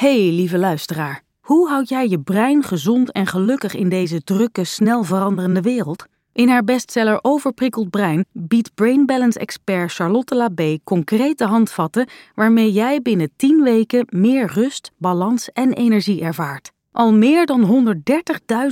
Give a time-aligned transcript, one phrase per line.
[0.00, 1.22] Hey, lieve luisteraar.
[1.40, 6.04] Hoe houd jij je brein gezond en gelukkig in deze drukke, snel veranderende wereld?
[6.32, 13.02] In haar bestseller Overprikkeld Brein biedt Brain Balance expert Charlotte Labé concrete handvatten waarmee jij
[13.02, 16.72] binnen 10 weken meer rust, balans en energie ervaart.
[16.92, 17.94] Al meer dan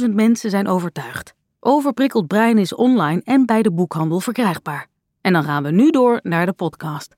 [0.01, 1.35] 130.000 mensen zijn overtuigd.
[1.61, 4.87] Overprikkeld Brein is online en bij de boekhandel verkrijgbaar.
[5.21, 7.18] En dan gaan we nu door naar de podcast.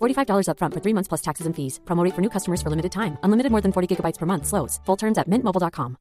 [0.00, 1.80] $45 upfront for three months plus taxes and fees.
[1.84, 3.16] Promo rate for new customers for limited time.
[3.22, 4.46] Unlimited more than 40 gigabytes per month.
[4.46, 4.78] Slows.
[4.84, 5.96] Full terms at mintmobile.com.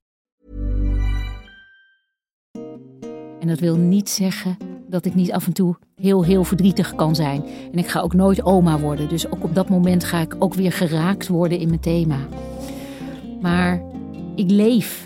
[3.40, 7.16] En dat wil niet zeggen dat ik niet af en toe heel, heel verdrietig kan
[7.16, 7.44] zijn.
[7.72, 9.10] En ik ga ook nooit oma worden.
[9.10, 12.18] Dus ook op dat moment ga ik ook weer geraakt worden in mijn thema.
[13.42, 13.82] Maar
[14.36, 15.06] ik leef.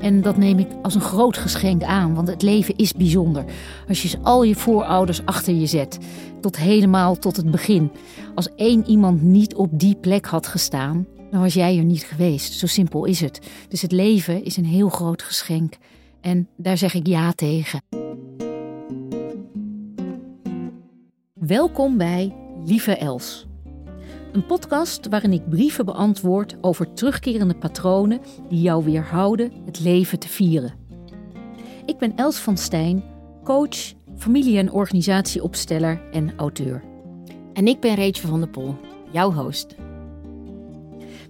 [0.00, 3.44] En dat neem ik als een groot geschenk aan, want het leven is bijzonder.
[3.88, 5.98] Als je al je voorouders achter je zet,
[6.40, 7.90] tot helemaal tot het begin.
[8.34, 12.52] Als één iemand niet op die plek had gestaan, dan was jij er niet geweest.
[12.52, 13.40] Zo simpel is het.
[13.68, 15.74] Dus het leven is een heel groot geschenk.
[16.20, 17.80] En daar zeg ik ja tegen.
[21.32, 23.47] Welkom bij Lieve Els.
[24.32, 30.28] Een podcast waarin ik brieven beantwoord over terugkerende patronen die jou weerhouden het leven te
[30.28, 30.74] vieren.
[31.84, 33.04] Ik ben Els van Stijn,
[33.44, 36.84] coach, familie- en organisatieopsteller en auteur.
[37.52, 38.76] En ik ben Rachel van der Pol,
[39.10, 39.74] jouw host.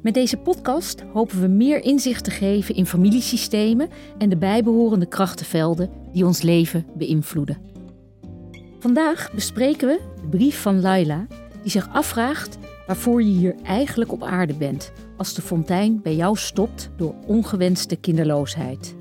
[0.03, 3.89] Met deze podcast hopen we meer inzicht te geven in familiesystemen
[4.19, 7.59] en de bijbehorende krachtenvelden die ons leven beïnvloeden.
[8.79, 11.27] Vandaag bespreken we de brief van Laila,
[11.63, 12.59] die zich afvraagt
[12.89, 17.97] waarvoor je hier eigenlijk op aarde bent als de fontein bij jou stopt door ongewenste
[17.97, 18.95] kinderloosheid.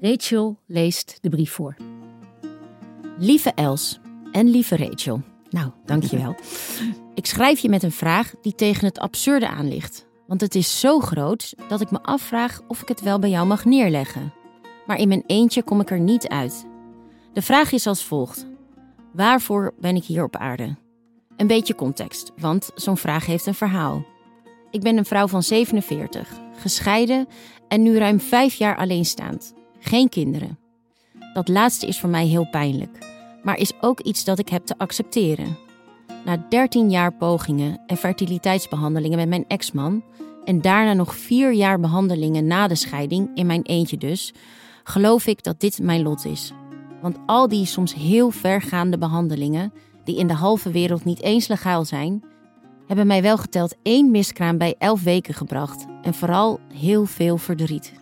[0.00, 1.76] Rachel leest de brief voor.
[3.18, 4.00] Lieve Els
[4.32, 5.22] en lieve Rachel.
[5.50, 6.34] Nou, dankjewel.
[7.14, 10.06] ik schrijf je met een vraag die tegen het absurde aan ligt.
[10.26, 13.46] Want het is zo groot dat ik me afvraag of ik het wel bij jou
[13.46, 14.32] mag neerleggen.
[14.86, 16.66] Maar in mijn eentje kom ik er niet uit.
[17.32, 18.46] De vraag is als volgt:
[19.12, 20.81] Waarvoor ben ik hier op aarde?
[21.42, 24.04] Een beetje context, want zo'n vraag heeft een verhaal.
[24.70, 27.26] Ik ben een vrouw van 47, gescheiden
[27.68, 29.54] en nu ruim vijf jaar alleenstaand.
[29.78, 30.58] Geen kinderen.
[31.34, 32.98] Dat laatste is voor mij heel pijnlijk,
[33.42, 35.56] maar is ook iets dat ik heb te accepteren.
[36.24, 40.04] Na 13 jaar pogingen en fertiliteitsbehandelingen met mijn ex-man
[40.44, 44.32] en daarna nog vier jaar behandelingen na de scheiding, in mijn eentje dus,
[44.84, 46.52] geloof ik dat dit mijn lot is.
[47.00, 49.72] Want al die soms heel vergaande behandelingen,
[50.04, 52.24] die in de halve wereld niet eens legaal zijn,
[52.86, 57.92] hebben mij wel geteld één miskraam bij elf weken gebracht en vooral heel veel verdriet.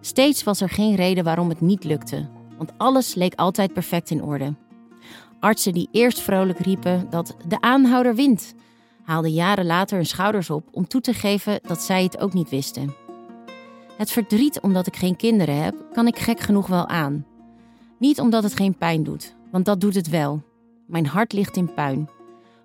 [0.00, 4.22] Steeds was er geen reden waarom het niet lukte, want alles leek altijd perfect in
[4.22, 4.54] orde.
[5.40, 8.54] Artsen die eerst vrolijk riepen dat de aanhouder wint,
[9.02, 12.50] haalden jaren later hun schouders op om toe te geven dat zij het ook niet
[12.50, 12.94] wisten.
[13.96, 17.26] Het verdriet omdat ik geen kinderen heb, kan ik gek genoeg wel aan.
[17.98, 20.42] Niet omdat het geen pijn doet, want dat doet het wel.
[20.90, 22.08] Mijn hart ligt in puin.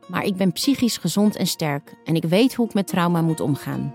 [0.07, 3.39] Maar ik ben psychisch gezond en sterk en ik weet hoe ik met trauma moet
[3.39, 3.93] omgaan.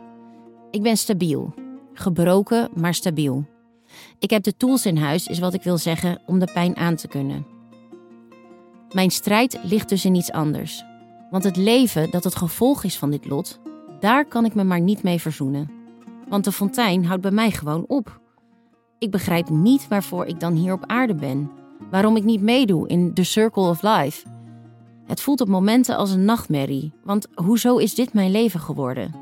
[0.70, 1.54] Ik ben stabiel.
[1.92, 3.44] Gebroken, maar stabiel.
[4.18, 6.96] Ik heb de tools in huis, is wat ik wil zeggen, om de pijn aan
[6.96, 7.46] te kunnen.
[8.92, 10.84] Mijn strijd ligt dus in iets anders.
[11.30, 13.60] Want het leven dat het gevolg is van dit lot,
[14.00, 15.70] daar kan ik me maar niet mee verzoenen.
[16.28, 18.20] Want de fontein houdt bij mij gewoon op.
[18.98, 21.50] Ik begrijp niet waarvoor ik dan hier op aarde ben.
[21.90, 24.26] Waarom ik niet meedoe in The Circle of Life.
[25.06, 29.14] Het voelt op momenten als een nachtmerrie, want hoezo is dit mijn leven geworden?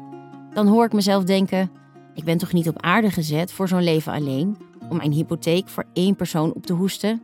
[0.52, 1.70] Dan hoor ik mezelf denken:
[2.14, 4.56] ik ben toch niet op aarde gezet voor zo'n leven alleen,
[4.88, 7.22] om mijn hypotheek voor één persoon op te hoesten,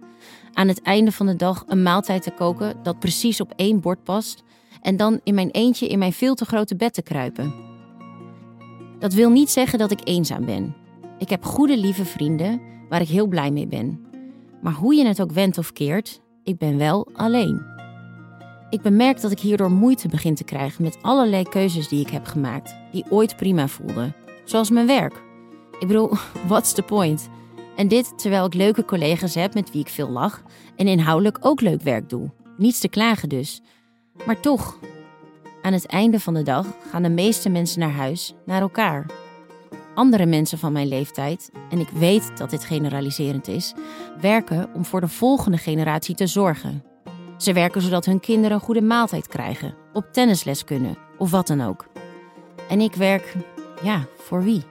[0.53, 4.05] aan het einde van de dag een maaltijd te koken dat precies op één bord
[4.05, 4.43] past
[4.83, 7.55] en dan in mijn eentje in mijn veel te grote bed te kruipen.
[8.99, 10.75] Dat wil niet zeggen dat ik eenzaam ben.
[11.19, 14.04] Ik heb goede, lieve vrienden waar ik heel blij mee ben.
[14.65, 17.63] Maar hoe je het ook wendt of keert, ik ben wel alleen.
[18.71, 22.27] Ik bemerk dat ik hierdoor moeite begin te krijgen met allerlei keuzes die ik heb
[22.27, 24.15] gemaakt, die ooit prima voelden.
[24.45, 25.23] Zoals mijn werk.
[25.79, 26.11] Ik bedoel,
[26.49, 27.29] what's the point?
[27.77, 30.43] En dit terwijl ik leuke collega's heb met wie ik veel lach
[30.77, 32.31] en inhoudelijk ook leuk werk doe.
[32.57, 33.61] Niets te klagen dus.
[34.27, 34.79] Maar toch,
[35.63, 39.07] aan het einde van de dag gaan de meeste mensen naar huis, naar elkaar.
[39.95, 43.75] Andere mensen van mijn leeftijd, en ik weet dat dit generaliserend is,
[44.21, 46.85] werken om voor de volgende generatie te zorgen.
[47.37, 51.61] Ze werken zodat hun kinderen een goede maaltijd krijgen, op tennisles kunnen of wat dan
[51.61, 51.87] ook.
[52.69, 53.35] En ik werk,
[53.83, 54.63] ja, voor wie?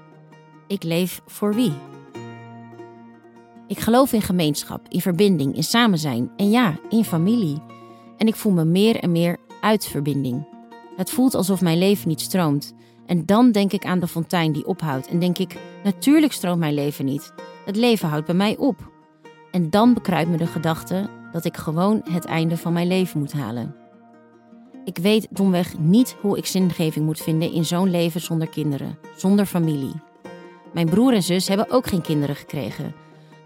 [0.67, 1.73] Ik leef voor wie?
[3.67, 7.61] Ik geloof in gemeenschap, in verbinding, in samen zijn en ja, in familie.
[8.17, 10.47] En ik voel me meer en meer uit verbinding.
[10.95, 12.73] Het voelt alsof mijn leven niet stroomt.
[13.05, 16.73] En dan denk ik aan de fontein die ophoudt en denk ik, natuurlijk stroomt mijn
[16.73, 17.33] leven niet.
[17.65, 18.91] Het leven houdt bij mij op.
[19.51, 23.33] En dan bekruipt me de gedachte dat ik gewoon het einde van mijn leven moet
[23.33, 23.75] halen.
[24.85, 29.45] Ik weet domweg niet hoe ik zingeving moet vinden in zo'n leven zonder kinderen, zonder
[29.45, 29.93] familie.
[30.73, 32.95] Mijn broer en zus hebben ook geen kinderen gekregen,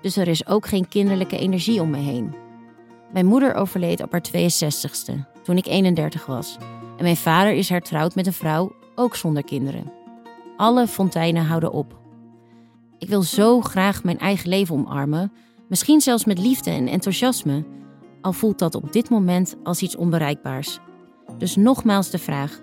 [0.01, 2.36] dus er is ook geen kinderlijke energie om me heen.
[3.13, 6.57] Mijn moeder overleed op haar 62ste, toen ik 31 was.
[6.98, 9.92] En mijn vader is hertrouwd met een vrouw, ook zonder kinderen.
[10.58, 12.00] Alle fonteinen houden op.
[12.98, 15.32] Ik wil zo graag mijn eigen leven omarmen,
[15.68, 17.66] misschien zelfs met liefde en enthousiasme,
[18.22, 20.80] al voelt dat op dit moment als iets onbereikbaars.
[21.38, 22.62] Dus nogmaals de vraag: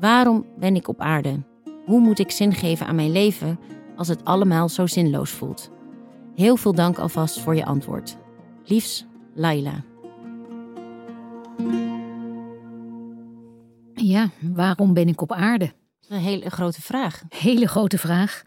[0.00, 1.42] waarom ben ik op aarde?
[1.84, 3.58] Hoe moet ik zin geven aan mijn leven
[3.96, 5.70] als het allemaal zo zinloos voelt?
[6.34, 8.16] Heel veel dank alvast voor je antwoord.
[8.64, 9.84] Liefs, Laila.
[14.16, 15.72] Ja, waarom ben ik op aarde?
[16.08, 17.22] Een hele grote vraag.
[17.28, 18.42] Hele grote vraag.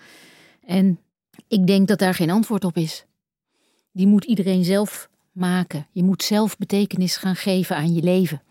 [0.65, 0.99] En
[1.47, 3.05] ik denk dat daar geen antwoord op is.
[3.91, 5.87] Die moet iedereen zelf maken.
[5.91, 8.41] Je moet zelf betekenis gaan geven aan je leven.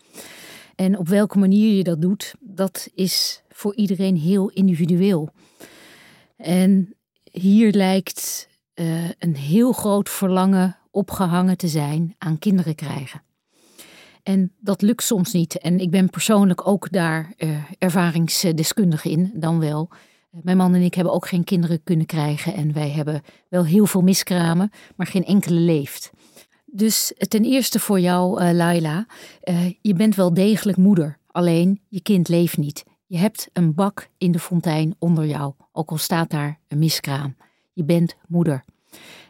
[0.75, 5.29] En op welke manier je dat doet, dat is voor iedereen heel individueel.
[6.37, 6.95] En
[7.33, 13.23] hier lijkt uh, een heel groot verlangen opgehangen te zijn aan kinderen krijgen.
[14.29, 15.59] En dat lukt soms niet.
[15.59, 19.89] En ik ben persoonlijk ook daar uh, ervaringsdeskundige in, dan wel.
[20.31, 22.55] Mijn man en ik hebben ook geen kinderen kunnen krijgen.
[22.55, 26.11] En wij hebben wel heel veel miskramen, maar geen enkele leeft.
[26.65, 29.07] Dus ten eerste voor jou, uh, Laila.
[29.81, 31.19] Je bent wel degelijk moeder.
[31.27, 32.85] Alleen je kind leeft niet.
[33.07, 37.37] Je hebt een bak in de fontein onder jou, ook al staat daar een miskraam.
[37.73, 38.65] Je bent moeder.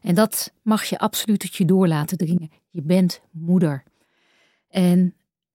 [0.03, 2.51] En dat mag je absoluut tot je door laten dringen.
[2.71, 3.83] Je bent moeder.
[4.69, 5.15] En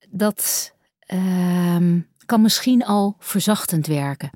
[0.09, 0.73] dat
[1.13, 4.29] uh, kan misschien al verzachtend werken.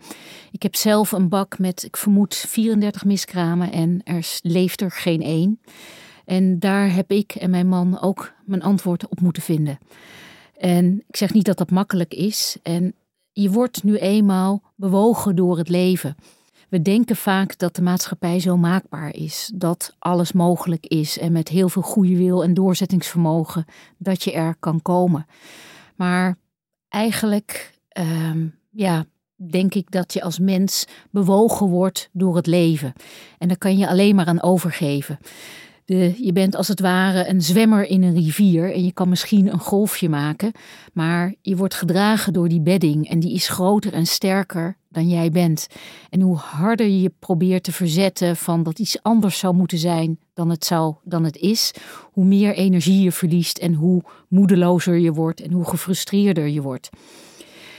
[0.52, 5.22] Ik heb zelf een bak met, ik vermoed, 34 miskramen en er leeft er geen
[5.22, 5.60] één.
[6.26, 9.78] En daar heb ik en mijn man ook mijn antwoord op moeten vinden.
[10.58, 12.58] En ik zeg niet dat dat makkelijk is.
[12.64, 12.96] En
[13.32, 16.16] je wordt nu eenmaal bewogen door het leven.
[16.70, 21.48] We denken vaak dat de maatschappij zo maakbaar is, dat alles mogelijk is en met
[21.48, 23.66] heel veel goede wil en doorzettingsvermogen
[23.98, 25.26] dat je er kan komen.
[25.96, 26.38] Maar
[26.90, 29.06] eigenlijk, um, ja,
[29.50, 32.94] denk ik dat je als mens bewogen wordt door het leven.
[33.38, 35.20] En daar kan je alleen maar aan overgeven.
[35.86, 39.52] De, je bent als het ware een zwemmer in een rivier en je kan misschien
[39.52, 40.52] een golfje maken,
[40.94, 45.32] maar je wordt gedragen door die bedding en die is groter en sterker dan jij
[45.32, 45.68] bent.
[46.10, 50.50] En hoe harder je probeert te verzetten van dat iets anders zou moeten zijn dan
[50.50, 51.74] het, zou, dan het is,
[52.12, 56.90] hoe meer energie je verliest en hoe moedelozer je wordt en hoe gefrustreerder je wordt.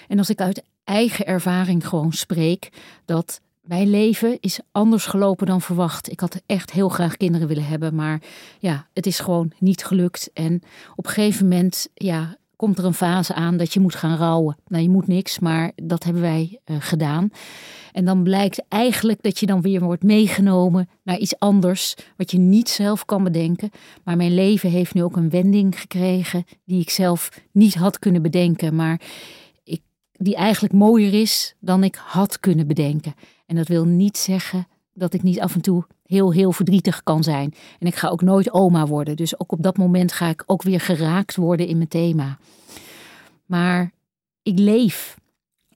[0.08, 2.68] En als ik uit eigen ervaring gewoon spreek,
[3.04, 6.10] dat mijn leven is anders gelopen dan verwacht.
[6.10, 8.22] Ik had echt heel graag kinderen willen hebben, maar
[8.58, 10.30] ja, het is gewoon niet gelukt.
[10.32, 10.62] En
[10.96, 14.56] op een gegeven moment, ja, komt er een fase aan dat je moet gaan rouwen.
[14.66, 17.30] Nou, je moet niks, maar dat hebben wij uh, gedaan.
[17.92, 22.38] En dan blijkt eigenlijk dat je dan weer wordt meegenomen naar iets anders, wat je
[22.38, 23.70] niet zelf kan bedenken.
[24.04, 28.22] Maar mijn leven heeft nu ook een wending gekregen die ik zelf niet had kunnen
[28.22, 29.00] bedenken, maar
[29.64, 29.80] ik,
[30.12, 33.14] die eigenlijk mooier is dan ik had kunnen bedenken.
[33.46, 34.66] En dat wil niet zeggen
[34.98, 37.54] dat ik niet af en toe heel, heel verdrietig kan zijn.
[37.78, 39.16] En ik ga ook nooit oma worden.
[39.16, 42.38] Dus ook op dat moment ga ik ook weer geraakt worden in mijn thema.
[43.46, 43.92] Maar
[44.42, 45.16] ik leef.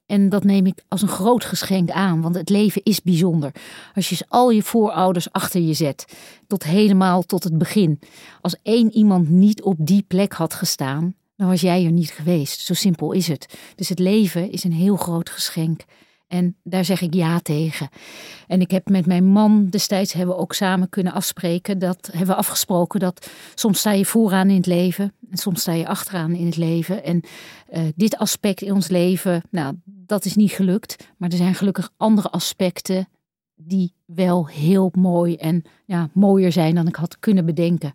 [0.06, 3.52] En dat neem ik als een groot geschenk aan, want het leven is bijzonder.
[3.94, 8.00] Als je al je voorouders achter je zet, tot helemaal tot het begin.
[8.40, 12.60] Als één iemand niet op die plek had gestaan, dan was jij er niet geweest.
[12.60, 13.58] Zo simpel is het.
[13.74, 15.84] Dus het leven is een heel groot geschenk.
[16.32, 17.88] En daar zeg ik ja tegen.
[18.46, 21.78] En ik heb met mijn man destijds hebben we ook samen kunnen afspreken.
[21.78, 25.12] Dat hebben we afgesproken dat soms sta je vooraan in het leven.
[25.30, 27.04] En soms sta je achteraan in het leven.
[27.04, 27.20] En
[27.72, 31.08] uh, dit aspect in ons leven, nou, dat is niet gelukt.
[31.16, 33.08] Maar er zijn gelukkig andere aspecten
[33.54, 37.92] die wel heel mooi en ja, mooier zijn dan ik had kunnen bedenken.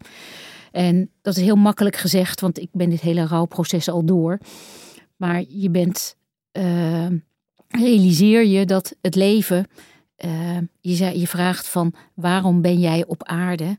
[0.72, 4.40] En dat is heel makkelijk gezegd, want ik ben dit hele rouwproces al door.
[5.16, 6.16] Maar je bent,
[6.52, 7.08] uh,
[7.68, 9.68] realiseer je dat het leven,
[10.26, 13.78] uh, je, je vraagt van waarom ben jij op aarde?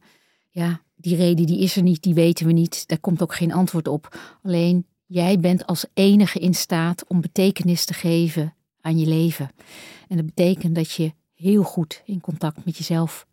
[0.50, 2.88] Ja, die reden die is er niet, die weten we niet.
[2.88, 4.18] Daar komt ook geen antwoord op.
[4.42, 9.50] Alleen jij bent als enige in staat om betekenis te geven aan je leven.
[10.08, 13.26] En dat betekent dat je heel goed in contact met jezelf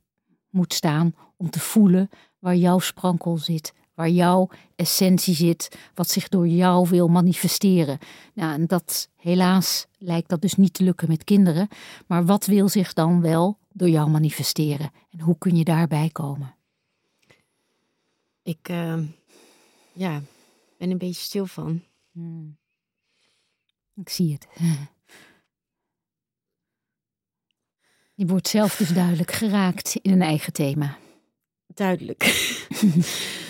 [0.49, 2.09] moet staan om te voelen
[2.39, 7.97] waar jouw sprankel zit, waar jouw essentie zit, wat zich door jou wil manifesteren.
[8.33, 11.67] Nou, en dat helaas lijkt dat dus niet te lukken met kinderen,
[12.07, 16.55] maar wat wil zich dan wel door jou manifesteren en hoe kun je daarbij komen?
[18.43, 18.99] Ik uh,
[19.93, 20.21] ja,
[20.77, 21.83] ben een beetje stil van.
[22.11, 22.57] Hmm.
[23.95, 24.47] Ik zie het.
[28.13, 30.97] Je wordt zelf dus duidelijk geraakt in een eigen thema.
[31.67, 32.23] Duidelijk.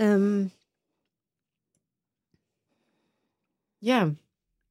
[0.00, 0.52] um,
[3.78, 4.14] ja.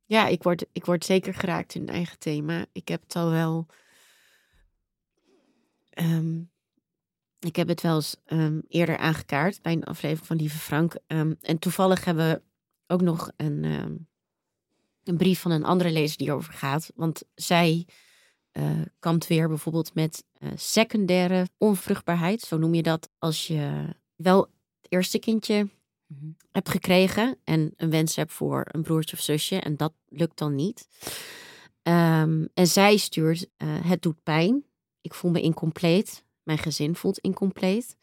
[0.06, 2.66] ja, ik word, ik word zeker geraakt in eigen thema.
[2.72, 3.66] Ik heb het al wel.
[5.94, 6.52] Um,
[7.40, 10.96] ik heb het wel eens um, eerder aangekaart bij een aflevering van Lieve Frank.
[11.42, 12.42] en toevallig hebben we
[12.94, 13.64] ook nog een,
[15.04, 16.92] een brief van een andere lezer die over gaat.
[16.96, 17.88] Want zij
[18.54, 22.42] uh, kampt weer bijvoorbeeld met uh, secundaire onvruchtbaarheid.
[22.42, 24.50] Zo noem je dat als je wel
[24.90, 25.70] eerste kindje
[26.08, 30.38] mm hebt gekregen en een wens hebt voor een broertje of zusje en dat lukt
[30.38, 30.88] dan niet.
[31.84, 34.66] Um, en zij stuurt, uh, het doet pijn.
[35.02, 36.24] Ik voel me incompleet.
[36.44, 37.98] Mijn gezin voelt incompleet.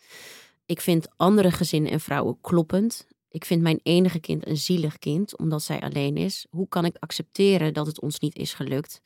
[0.67, 3.07] Ik vind andere gezinnen en vrouwen kloppend.
[3.29, 6.47] Ik vind mijn enige kind een zielig kind, omdat zij alleen is.
[6.51, 9.01] Hoe kan ik accepteren dat het ons niet is gelukt?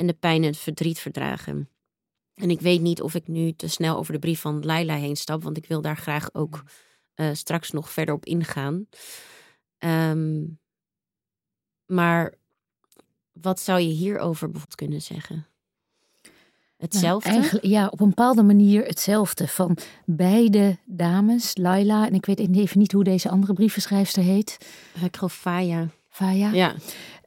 [0.00, 1.68] en de pijn en het verdriet verdragen.
[2.34, 5.16] En ik weet niet of ik nu te snel over de brief van Laila heen
[5.16, 6.62] stap, want ik wil daar graag ook
[7.20, 8.86] uh, straks nog verder op ingaan.
[9.78, 10.58] Um,
[11.86, 12.34] maar
[13.32, 15.46] wat zou je hierover bijvoorbeeld kunnen zeggen?
[16.76, 17.30] Hetzelfde?
[17.30, 19.48] Nou, ja, op een bepaalde manier hetzelfde.
[19.48, 24.56] Van beide dames, Laila, en ik weet even niet hoe deze andere brievenschrijfster heet.
[25.04, 25.88] Ik geloof Faya.
[26.08, 26.50] Faya?
[26.52, 26.74] Ja.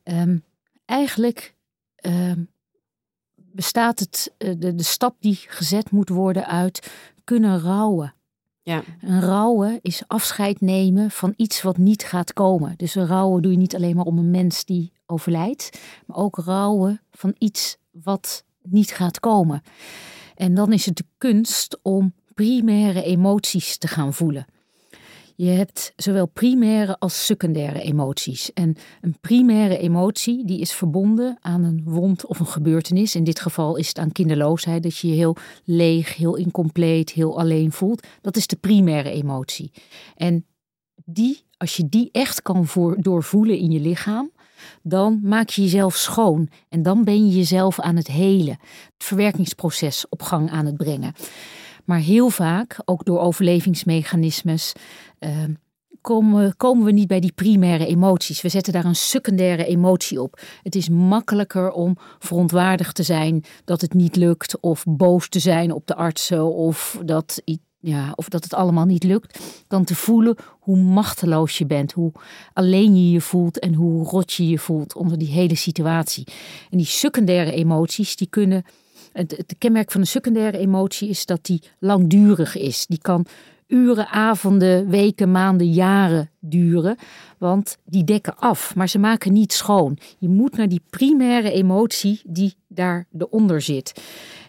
[0.04, 0.44] Um,
[0.86, 1.56] eigenlijk
[2.06, 2.50] um,
[3.36, 6.92] bestaat het, eh, de, de stap die gezet moet worden uit
[7.24, 8.14] kunnen rouwen.
[8.64, 8.84] Ja.
[9.02, 12.74] Een rouwen is afscheid nemen van iets wat niet gaat komen.
[12.78, 16.36] Dus een rouwen doe je niet alleen maar om een mens die overlijdt, maar ook
[16.36, 19.62] rouwen van iets wat niet gaat komen.
[20.36, 24.46] En dan is het de kunst om primaire emoties te gaan voelen.
[25.36, 28.54] Je hebt zowel primaire als secundaire emoties.
[28.54, 33.16] En een primaire emotie die is verbonden aan een wond of een gebeurtenis.
[33.16, 37.40] In dit geval is het aan kinderloosheid, dat je je heel leeg, heel incompleet, heel
[37.40, 38.08] alleen voelt.
[38.22, 39.72] Dat is de primaire emotie.
[40.16, 40.46] En
[41.06, 44.32] die, als je die echt kan doorvoelen in je lichaam,
[44.82, 48.58] dan maak je jezelf schoon en dan ben je jezelf aan het helen,
[48.94, 51.14] het verwerkingsproces op gang aan het brengen.
[51.84, 54.74] Maar heel vaak, ook door overlevingsmechanismes,
[55.20, 55.30] uh,
[56.04, 58.42] komen, komen we niet bij die primaire emoties.
[58.42, 60.40] We zetten daar een secundaire emotie op.
[60.64, 65.72] Het is makkelijker om verontwaardigd te zijn dat het niet lukt, of boos te zijn
[65.72, 67.42] op de artsen, of dat,
[67.80, 72.12] ja, of dat het allemaal niet lukt, dan te voelen hoe machteloos je bent, hoe
[72.54, 76.28] alleen je je voelt en hoe rot je je voelt onder die hele situatie.
[76.70, 78.64] En die secundaire emoties, die kunnen
[79.14, 82.86] het, het kenmerk van een secundaire emotie is dat die langdurig is.
[82.88, 83.26] Die kan
[83.68, 86.98] uren, avonden, weken, maanden, jaren duren.
[87.38, 89.98] Want die dekken af, maar ze maken niet schoon.
[90.18, 94.02] Je moet naar die primaire emotie die daar eronder zit.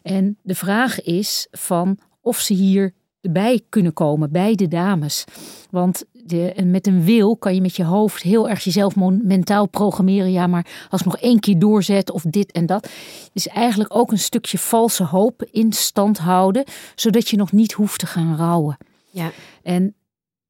[0.03, 5.25] En de vraag is van of ze hier erbij kunnen komen, beide dames.
[5.71, 10.33] Want de, met een wil kan je met je hoofd heel erg jezelf mentaal programmeren.
[10.33, 12.89] Ja, maar als ik nog één keer doorzet of dit en dat.
[13.33, 16.65] Is eigenlijk ook een stukje valse hoop in stand houden.
[16.95, 18.77] Zodat je nog niet hoeft te gaan rouwen.
[19.11, 19.31] Ja.
[19.63, 19.95] En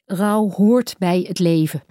[0.04, 1.82] rouw hoort bij het leven.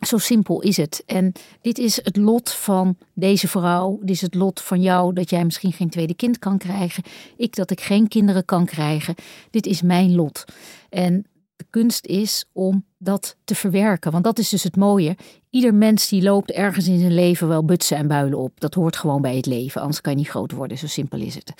[0.00, 1.02] Zo simpel is het.
[1.06, 3.98] En dit is het lot van deze vrouw.
[4.00, 7.02] Dit is het lot van jou dat jij misschien geen tweede kind kan krijgen.
[7.36, 9.14] Ik dat ik geen kinderen kan krijgen.
[9.50, 10.44] Dit is mijn lot.
[10.88, 11.26] En
[11.56, 14.12] de kunst is om dat te verwerken.
[14.12, 15.16] Want dat is dus het mooie.
[15.50, 18.60] Ieder mens die loopt ergens in zijn leven wel butsen en builen op.
[18.60, 20.78] Dat hoort gewoon bij het leven, anders kan je niet groot worden.
[20.78, 21.52] Zo simpel is het.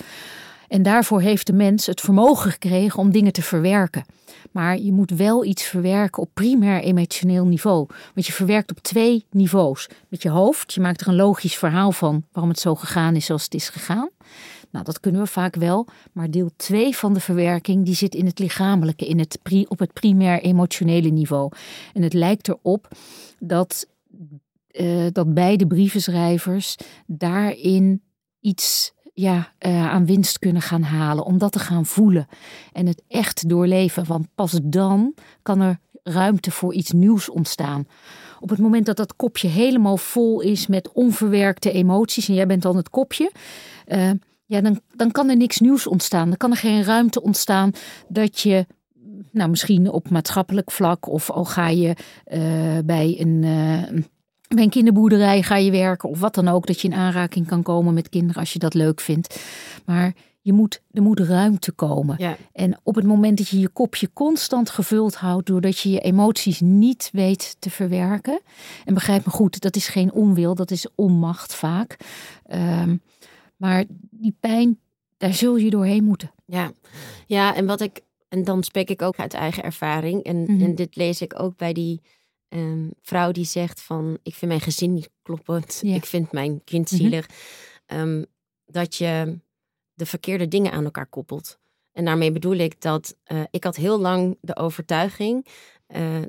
[0.68, 4.04] En daarvoor heeft de mens het vermogen gekregen om dingen te verwerken.
[4.52, 7.86] Maar je moet wel iets verwerken op primair emotioneel niveau.
[8.14, 9.88] Want je verwerkt op twee niveaus.
[10.08, 13.24] Met je hoofd, je maakt er een logisch verhaal van waarom het zo gegaan is
[13.24, 14.08] zoals het is gegaan.
[14.76, 15.86] Nou, dat kunnen we vaak wel.
[16.12, 19.92] Maar deel 2 van de verwerking die zit in het lichamelijke, in het op het
[19.92, 21.50] primair emotionele niveau.
[21.92, 22.88] En het lijkt erop
[23.38, 23.86] dat,
[24.70, 28.02] uh, dat beide brievenschrijvers daarin
[28.40, 31.24] iets ja, uh, aan winst kunnen gaan halen.
[31.24, 32.26] Om dat te gaan voelen
[32.72, 34.06] en het echt doorleven.
[34.06, 37.86] Want pas dan kan er ruimte voor iets nieuws ontstaan.
[38.40, 42.62] Op het moment dat dat kopje helemaal vol is met onverwerkte emoties en jij bent
[42.62, 43.32] dan het kopje,
[43.86, 44.10] uh,
[44.46, 46.28] ja, dan, dan kan er niks nieuws ontstaan.
[46.28, 47.72] Dan kan er geen ruimte ontstaan
[48.08, 48.66] dat je,
[49.30, 53.42] nou misschien op maatschappelijk vlak of al ga je uh, bij een.
[53.42, 54.02] Uh,
[54.48, 57.62] bij een kinderboerderij ga je werken of wat dan ook, dat je in aanraking kan
[57.62, 59.40] komen met kinderen als je dat leuk vindt.
[59.84, 62.14] Maar je moet, er moet ruimte komen.
[62.18, 62.36] Ja.
[62.52, 66.60] En op het moment dat je je kopje constant gevuld houdt, doordat je je emoties
[66.60, 68.40] niet weet te verwerken.
[68.84, 71.96] En begrijp me goed, dat is geen onwil, dat is onmacht vaak.
[72.52, 73.00] Um,
[73.56, 74.80] maar die pijn,
[75.16, 76.30] daar zul je doorheen moeten.
[76.44, 76.72] Ja,
[77.26, 80.22] ja en wat ik, en dan spreek ik ook uit eigen ervaring.
[80.22, 80.62] En, Mhm.
[80.64, 82.00] en dit lees ik ook bij die
[82.48, 85.80] ehm, vrouw die zegt van, ik vind mijn gezin niet kloppend.
[85.84, 87.00] Ik vind mijn kind Mhm.
[87.00, 87.26] zielig.
[87.86, 88.24] Ehm,
[88.66, 89.38] dat je
[89.94, 91.58] de verkeerde dingen aan elkaar koppelt.
[91.92, 95.46] En daarmee bedoel ik dat eh, ik had heel lang de overtuiging.
[95.86, 96.22] eh,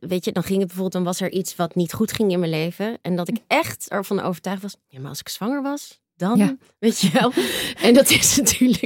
[0.00, 2.38] weet je, dan ging het bijvoorbeeld, dan was er iets wat niet goed ging in
[2.38, 2.98] mijn leven.
[3.02, 4.76] En dat ik echt ervan overtuigd was.
[4.88, 6.56] Ja, maar als ik zwanger was, dan, Ja.
[6.78, 7.32] weet je wel.
[7.86, 8.84] En dat is natuurlijk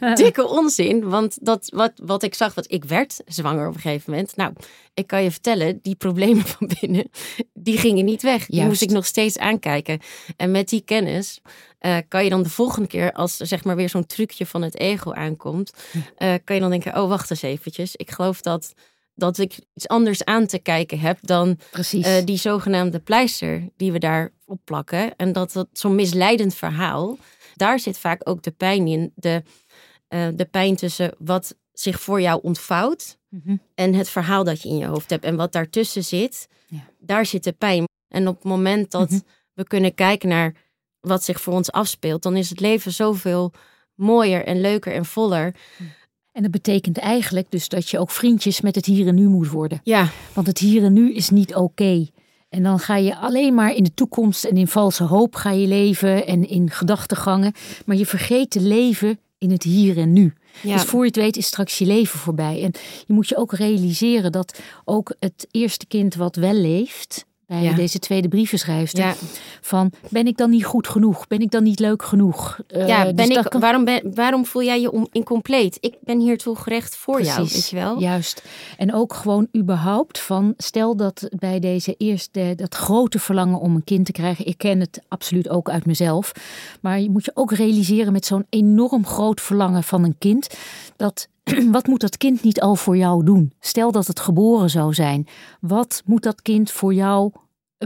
[0.00, 0.14] Ja.
[0.14, 1.08] dikke onzin.
[1.08, 4.36] Want dat, wat, wat ik zag, wat ik werd zwanger op een gegeven moment.
[4.36, 4.52] Nou,
[4.94, 7.10] ik kan je vertellen, die problemen van binnen,
[7.54, 8.46] die gingen niet weg.
[8.46, 8.68] Die Juist.
[8.68, 10.00] moest ik nog steeds aankijken.
[10.36, 11.40] En met die kennis
[11.78, 14.62] eh, kan je dan de volgende keer, als er zeg maar weer zo'n trucje van
[14.62, 15.72] het ego aankomt,
[16.16, 17.96] eh, kan je dan denken, oh wacht eens eventjes.
[17.96, 18.72] Ik geloof dat,
[19.14, 21.58] dat ik iets anders aan te kijken heb dan
[21.90, 25.16] eh, die zogenaamde pleister die we daar op plakken.
[25.16, 27.18] En dat dat zo'n misleidend verhaal,
[27.54, 29.12] daar zit vaak ook de pijn in.
[29.14, 29.42] De,
[30.08, 33.56] eh, de pijn tussen wat zich voor jou ontvouwt Mhm.
[33.74, 35.24] en het verhaal dat je in je hoofd hebt.
[35.24, 36.78] En wat daartussen zit, Ja.
[36.98, 37.84] daar zit de pijn.
[38.08, 39.20] En op het moment dat Mhm.
[39.54, 40.54] we kunnen kijken naar
[41.00, 43.52] wat zich voor ons afspeelt, dan is het leven zoveel
[43.94, 45.54] mooier en leuker en voller.
[46.32, 49.48] En dat betekent eigenlijk dus dat je ook vriendjes met het hier en nu moet
[49.48, 49.80] worden.
[49.84, 52.06] Ja, Want het hier en nu is niet oké.
[52.54, 55.66] En dan ga je alleen maar in de toekomst en in valse hoop ga je
[55.66, 57.52] leven en in gedachtegangen.
[57.86, 60.32] Maar je vergeet te leven in het hier en nu.
[60.62, 60.72] ja.
[60.74, 62.62] Dus voor je het weet is straks je leven voorbij.
[62.62, 62.72] En
[63.06, 67.24] je moet je ook realiseren dat ook het eerste kind wat wel leeft,
[67.60, 67.74] bij Ja.
[67.76, 69.14] deze tweede brievenschrijfster, ja.
[69.60, 71.26] van ben ik dan niet goed genoeg?
[71.26, 72.58] Ben ik dan niet leuk genoeg?
[72.68, 75.76] Eh, Ja, dus ben ik, kan- waarom, ben, waarom voel jij je incompleet?
[75.80, 77.98] Ik ben hier toe gerecht voor jou, weet je wel?
[78.00, 78.42] Juist.
[78.76, 83.84] En ook gewoon überhaupt van, stel dat bij deze eerste, dat grote verlangen om een
[83.84, 86.32] kind te krijgen, ik ken het absoluut ook uit mezelf,
[86.80, 90.48] maar je moet je ook realiseren met zo'n enorm groot verlangen van een kind,
[90.96, 91.28] dat
[91.72, 93.52] wat moet dat kind niet al voor jou doen?
[93.60, 95.26] Stel dat het geboren zou zijn,
[95.60, 97.32] wat moet dat kind voor jou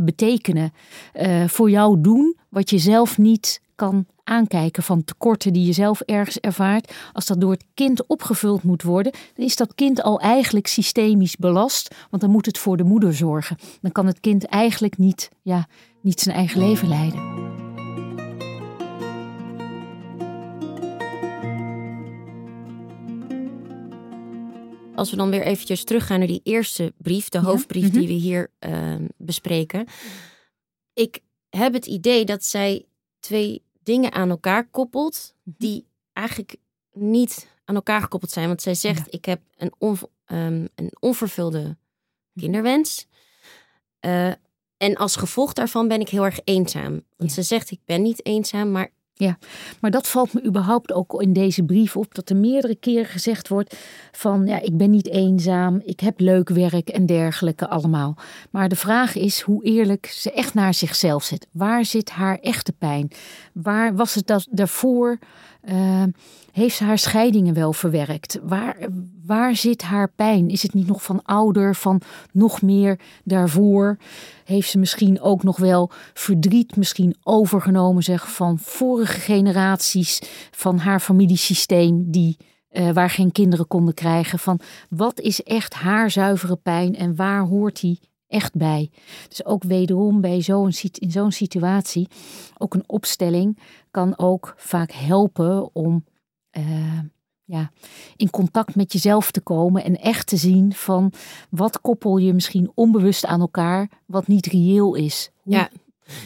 [0.05, 0.73] betekenen?
[1.13, 6.01] Eh, voor jou doen wat je zelf niet kan aankijken van tekorten die je zelf
[6.01, 6.93] ergens ervaart.
[7.13, 11.37] Als dat door het kind opgevuld moet worden, dan is dat kind al eigenlijk systemisch
[11.37, 13.57] belast, want dan moet het voor de moeder zorgen.
[13.81, 15.69] Dan kan het kind eigenlijk niet, ja,
[16.01, 17.68] niet zijn eigen leven leiden.
[24.99, 27.99] Als we dan weer eventjes teruggaan naar die eerste brief, de hoofdbrief mhm.
[27.99, 29.87] die we hier ehm, bespreken.
[30.93, 32.87] Ik heb het idee dat zij
[33.21, 35.55] twee dingen aan elkaar koppelt Mhm.
[35.59, 36.57] die eigenlijk
[36.93, 38.47] niet aan elkaar gekoppeld zijn.
[38.47, 39.73] Want zij zegt, ik heb een,
[40.25, 41.77] ehm, een onvervulde
[42.35, 43.07] kinderwens.
[44.01, 44.33] Eh,
[44.77, 46.93] en als gevolg daarvan ben ik heel erg eenzaam.
[47.17, 47.37] Want Ja.
[47.37, 48.91] ze zegt, ik ben niet eenzaam, maar
[49.81, 53.49] Maar dat valt me überhaupt ook in deze brief op, dat er meerdere keren gezegd
[53.49, 53.77] wordt
[54.13, 58.17] van ja, ik ben niet eenzaam, ik heb leuk werk en dergelijke allemaal.
[58.51, 61.47] Maar de vraag is hoe eerlijk ze echt naar zichzelf zit.
[61.51, 63.11] Waar zit haar echte pijn?
[63.53, 65.19] Waar was het dat daarvoor?
[65.69, 66.03] Eh,
[66.53, 68.39] heeft ze haar scheidingen wel verwerkt?
[68.43, 68.77] Waar,
[69.27, 70.49] waar zit haar pijn?
[70.49, 72.01] Is het niet nog van ouder, van
[72.33, 73.97] nog meer daarvoor?
[74.45, 81.01] Heeft ze misschien ook nog wel verdriet misschien overgenomen zeg, van vorige generaties van haar
[81.01, 82.37] familiesysteem die
[82.69, 84.39] eh, waar geen kinderen konden krijgen.
[84.39, 88.91] Van wat is echt haar zuivere pijn en waar hoort die echt bij?
[89.29, 92.09] Dus ook wederom bij zo'n, in zo'n situatie,
[92.59, 93.59] ook een opstelling
[93.91, 96.05] kan ook vaak helpen om
[96.51, 97.01] eh,
[97.45, 97.71] ja,
[98.17, 101.13] in contact met jezelf te komen en echt te zien van
[101.51, 105.31] wat koppel je misschien onbewust aan elkaar, wat niet reëel is.
[105.45, 105.71] Ja,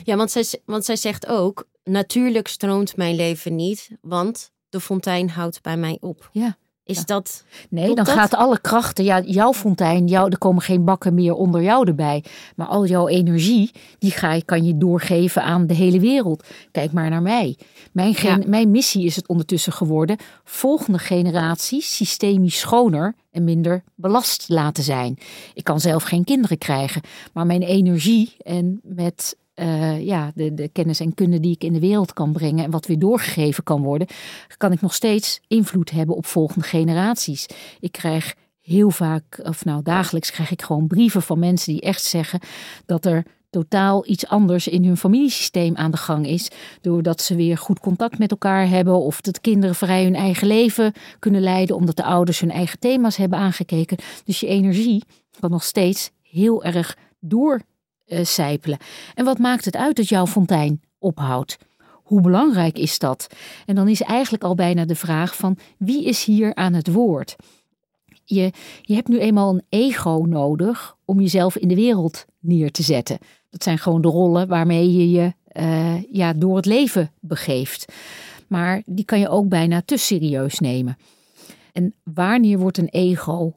[0.05, 5.29] ja want, zij, want zij zegt ook, natuurlijk stroomt mijn leven niet, want de fontein
[5.29, 6.31] houdt bij mij op.
[6.33, 6.57] Ja.
[6.85, 7.45] Is dat.
[7.69, 11.63] Nee, dan gaat alle krachten, ja, jouw fontein, jou, er komen geen bakken meer onder
[11.63, 12.25] jou erbij.
[12.57, 16.47] Maar al jouw energie, die ga je, kan je doorgeven aan de hele wereld.
[16.71, 17.59] Kijk maar naar mij.
[17.93, 18.17] Mijn,
[18.47, 25.19] mijn missie is het ondertussen geworden: volgende generaties systemisch schoner en minder belast laten zijn.
[25.55, 30.69] Ik kan zelf geen kinderen krijgen, maar mijn energie en met uh, ja, de, de
[30.69, 33.83] kennis en kunde die ik in de wereld kan brengen en wat weer doorgegeven kan
[33.83, 34.07] worden,
[34.57, 37.47] kan ik nog steeds invloed hebben op volgende generaties.
[37.81, 42.03] Ik krijg heel vaak, of nou dagelijks, krijg ik gewoon brieven van mensen die echt
[42.03, 42.41] zeggen
[42.87, 46.51] dat er totaal iets anders in hun familiesysteem aan de gang is.
[46.81, 50.93] Doordat ze weer goed contact met elkaar hebben of dat kinderen vrij hun eigen leven
[51.19, 53.97] kunnen leiden omdat de ouders hun eigen thema's hebben aangekeken.
[54.25, 55.03] Dus je energie
[55.41, 57.61] kan nog steeds heel erg door
[58.07, 58.79] sijpelen.
[59.15, 61.59] En wat maakt het uit dat jouw fontein ophoudt?
[62.03, 63.27] Hoe belangrijk is dat?
[63.67, 67.37] En dan is eigenlijk al bijna de vraag van wie is hier aan het woord?
[68.25, 72.83] Je, je hebt nu eenmaal een ego nodig om jezelf in de wereld neer te
[72.83, 73.19] zetten.
[73.51, 77.93] Dat zijn gewoon de rollen waarmee je je uh, ja, door het leven begeeft.
[78.49, 80.97] Maar die kan je ook bijna te serieus nemen.
[81.73, 83.57] En wanneer wordt een ego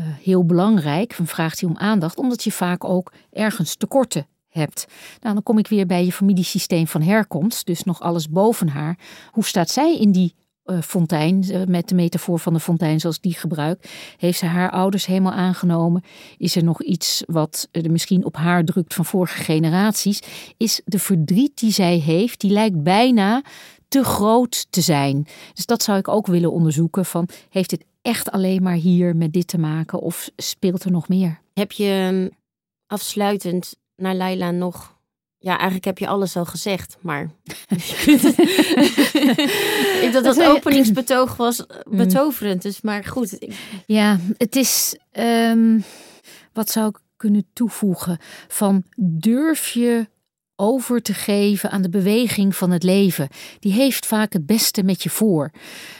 [0.00, 4.86] heel belangrijk, van vraagt hij om aandacht, omdat je vaak ook ergens tekorten hebt.
[5.20, 8.98] Nou, dan kom ik weer bij je familiesysteem van herkomst, dus nog alles boven haar.
[9.30, 10.34] Hoe staat zij in die
[10.64, 13.90] uh, fontein, uh, met de metafoor van de fontein zoals die gebruik?
[14.16, 16.04] Heeft ze haar ouders helemaal aangenomen?
[16.36, 20.22] Is er nog iets wat er misschien op haar drukt van vorige generaties?
[20.56, 23.42] Is de verdriet die zij heeft, die lijkt bijna
[23.88, 25.26] te groot te zijn.
[25.54, 27.04] Dus dat zou ik ook willen onderzoeken.
[27.04, 31.08] Van, heeft het echt alleen maar hier met dit te maken of speelt er nog
[31.08, 31.40] meer?
[31.54, 32.30] Heb je um,
[32.86, 34.96] afsluitend naar Laila nog
[35.40, 37.22] ja, eigenlijk heb je alles al gezegd, maar
[40.04, 41.96] ik dat dat openingsbetoog was mm.
[41.96, 42.62] betoverend.
[42.62, 43.38] Dus maar goed.
[43.86, 44.96] Ja, het is.
[45.12, 45.84] Um,
[46.52, 48.18] wat zou ik kunnen toevoegen?
[48.48, 50.08] Van durf je
[50.56, 53.28] over te geven aan de beweging van het leven.
[53.58, 55.50] Die heeft vaak het beste met je voor.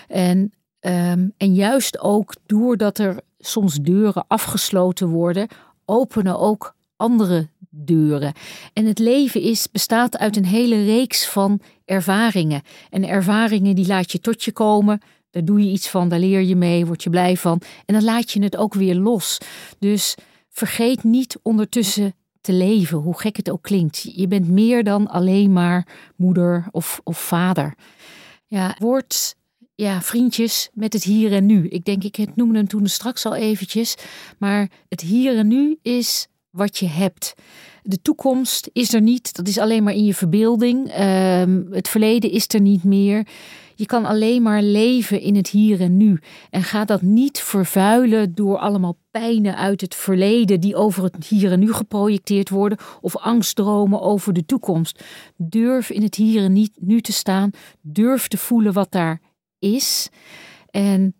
[0.08, 0.52] En,
[0.88, 5.48] um, en juist ook doordat er soms deuren afgesloten worden,
[5.84, 8.32] openen ook andere deuren.
[8.72, 12.62] En het leven is, bestaat uit een hele reeks van ervaringen.
[12.90, 15.00] En ervaringen die laat je tot je komen.
[15.30, 17.60] Daar doe je iets van, daar leer je mee, word je blij van.
[17.84, 19.38] En dan laat je het ook weer los.
[19.78, 20.14] Dus
[20.48, 24.12] vergeet niet ondertussen te leven, hoe gek het ook klinkt.
[24.14, 27.74] Je bent meer dan alleen maar moeder of, of vader.
[28.46, 29.36] Ja, word
[29.82, 31.68] ja, vriendjes met het hier en nu.
[31.68, 33.94] Ik denk, ik noemde hem toen straks al eventjes.
[34.38, 37.34] Maar het hier en nu is wat je hebt.
[37.82, 39.36] De toekomst is er niet.
[39.36, 40.88] Dat is alleen maar in je verbeelding.
[40.88, 43.26] Ehm, het verleden is er niet meer.
[43.74, 46.18] Je kan alleen maar leven in het hier en nu.
[46.50, 51.52] En ga dat niet vervuilen door allemaal pijnen uit het verleden die over het hier
[51.52, 55.04] en nu geprojecteerd worden of angstdromen over de toekomst.
[55.36, 57.50] Durf in het hier en nu te staan.
[57.80, 59.20] Durf te voelen wat daar
[59.58, 60.08] is.
[60.70, 61.14] En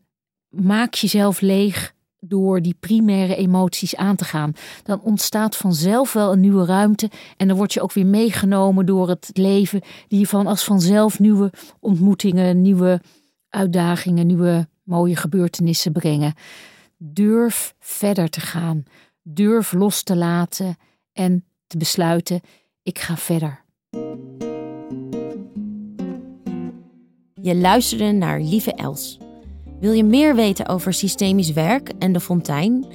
[0.48, 4.53] maak jezelf leeg door die primaire emoties aan te gaan.
[4.83, 9.09] Dan ontstaat vanzelf wel een nieuwe ruimte en dan word je ook weer meegenomen door
[9.09, 13.01] het leven, die je van als vanzelf nieuwe ontmoetingen, nieuwe
[13.48, 16.35] uitdagingen, nieuwe mooie gebeurtenissen brengen.
[16.96, 18.85] Durf verder te gaan.
[19.22, 20.77] Durf los te laten
[21.12, 22.40] en te besluiten:
[22.83, 23.64] ik ga verder.
[27.42, 29.18] Je luisterde naar Lieve Els.
[29.81, 32.87] Wil je meer weten over systemisch werk en de fontein?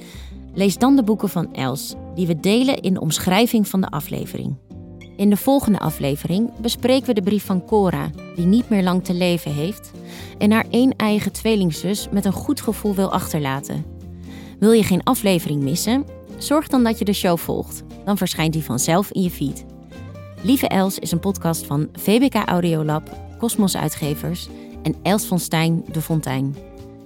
[0.54, 4.56] Lees dan de boeken van Els, die we delen in de omschrijving van de aflevering.
[5.16, 9.14] In de volgende aflevering bespreken we de brief van Cora, die niet meer lang te
[9.14, 9.90] leven heeft
[10.38, 13.84] en haar één eigen tweelingzus met een goed gevoel wil achterlaten.
[14.58, 16.04] Wil je geen aflevering missen?
[16.38, 17.82] Zorg dan dat je de show volgt.
[18.04, 19.64] Dan verschijnt die vanzelf in je feed.
[20.42, 24.48] Lieve Els is een podcast van VBK Audiolab, Cosmos Uitgevers
[24.82, 26.56] en Els van Stijn de Fontein.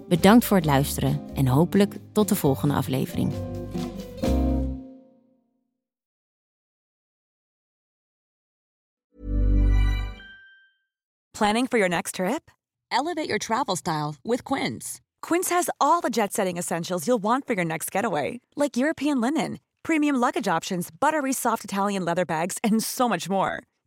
[0.08, 3.32] Bedankt voor het luisteren en hopelijk tot de volgende aflevering.
[11.30, 12.50] Planning for your next trip?
[12.88, 15.00] Elevate your travel style with Quince.
[15.20, 19.20] Quince has all the jet setting essentials you'll want for your next getaway, like European
[19.20, 23.60] linen, premium luggage options, buttery soft Italian leather bags, and so much more.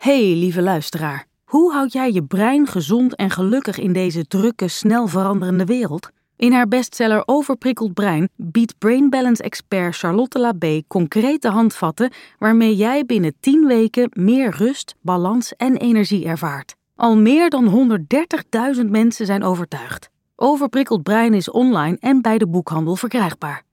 [0.00, 1.26] Hey, lieve luisteraar.
[1.44, 6.10] Hoe houd jij je brein gezond en gelukkig in deze drukke, snel veranderende wereld?
[6.36, 13.04] In haar bestseller Overprikkeld Brein biedt Brain Balance expert Charlotte Labé concrete handvatten waarmee jij
[13.04, 16.74] binnen 10 weken meer rust, balans en energie ervaart.
[16.94, 17.98] Al meer dan
[18.78, 20.10] 130.000 mensen zijn overtuigd.
[20.36, 23.64] Overprikkeld Brein is online en bij de boekhandel verkrijgbaar.